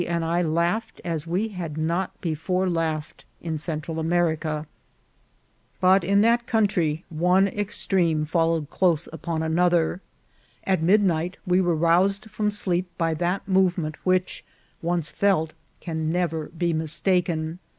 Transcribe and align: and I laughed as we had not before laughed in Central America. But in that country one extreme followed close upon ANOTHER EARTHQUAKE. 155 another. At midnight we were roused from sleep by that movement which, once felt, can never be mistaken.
and 0.07 0.25
I 0.25 0.41
laughed 0.41 0.99
as 1.05 1.27
we 1.27 1.49
had 1.49 1.77
not 1.77 2.19
before 2.21 2.67
laughed 2.67 3.23
in 3.39 3.59
Central 3.59 3.99
America. 3.99 4.65
But 5.79 6.03
in 6.03 6.21
that 6.21 6.47
country 6.47 7.05
one 7.09 7.47
extreme 7.49 8.25
followed 8.25 8.71
close 8.71 9.07
upon 9.13 9.43
ANOTHER 9.43 10.01
EARTHQUAKE. 10.01 10.01
155 10.63 10.73
another. 10.73 10.73
At 10.73 10.91
midnight 10.91 11.37
we 11.45 11.61
were 11.61 11.75
roused 11.75 12.31
from 12.31 12.49
sleep 12.49 12.89
by 12.97 13.13
that 13.13 13.47
movement 13.47 13.95
which, 14.03 14.43
once 14.81 15.11
felt, 15.11 15.53
can 15.79 16.11
never 16.11 16.47
be 16.47 16.73
mistaken. 16.73 17.59